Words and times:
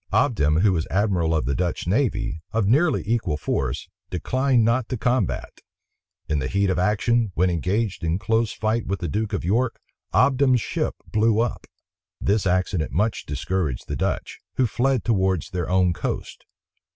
Obdam, 0.11 0.61
who 0.61 0.73
was 0.73 0.87
admiral 0.89 1.35
of 1.35 1.45
the 1.45 1.53
Dutch 1.53 1.85
navy, 1.85 2.41
of 2.53 2.65
nearly 2.67 3.03
equal 3.05 3.37
force, 3.37 3.87
declined 4.09 4.65
not 4.65 4.87
the 4.87 4.97
combat. 4.97 5.61
In 6.27 6.39
the 6.39 6.47
heat 6.47 6.71
of 6.71 6.79
action, 6.79 7.31
when 7.35 7.51
engaged 7.51 8.03
in 8.03 8.17
close 8.17 8.51
fight 8.51 8.87
with 8.87 8.99
the 8.99 9.07
duke 9.07 9.31
of 9.31 9.45
York, 9.45 9.79
Obdam's 10.11 10.59
ship 10.59 10.95
blew 11.11 11.39
up. 11.39 11.67
This 12.19 12.47
accident 12.47 12.91
much 12.91 13.27
discouraged 13.27 13.87
the 13.87 13.95
Dutch, 13.95 14.39
who 14.55 14.65
fled 14.65 15.03
towards 15.05 15.51
their 15.51 15.69
own 15.69 15.93
coast. 15.93 16.45